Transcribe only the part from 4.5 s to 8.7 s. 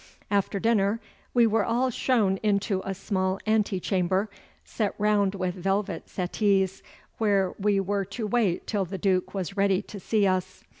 set round with velvet settees, where we were to wait